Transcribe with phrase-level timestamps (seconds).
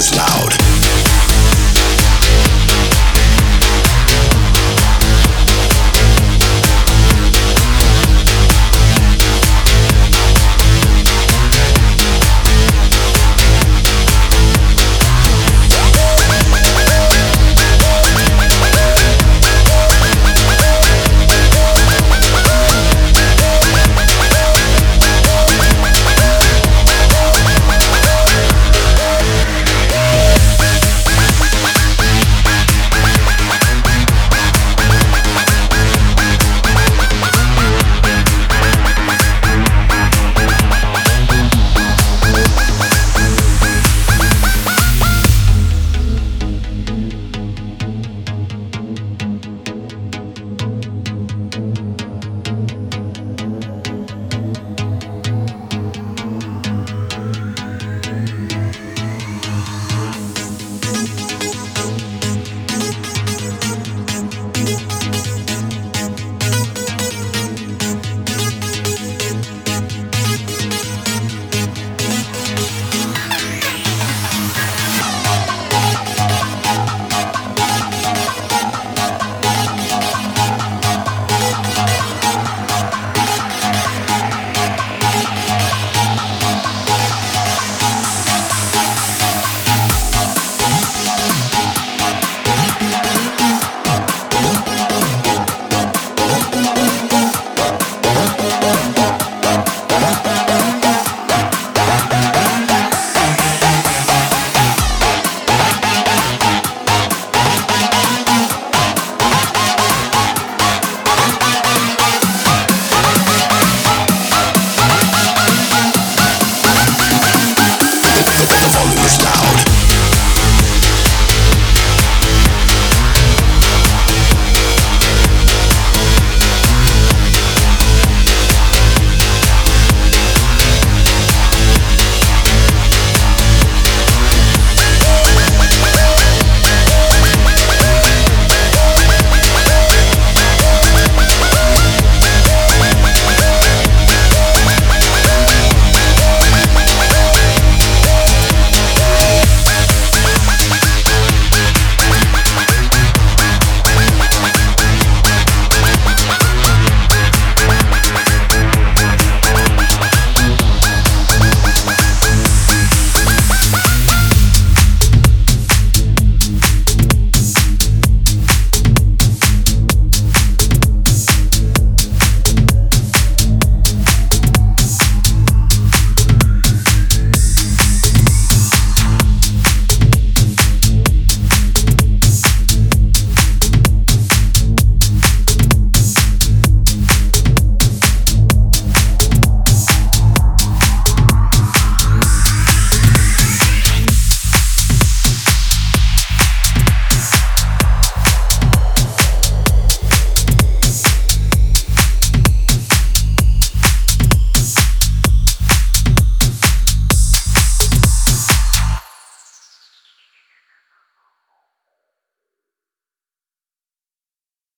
[0.00, 0.29] It's not.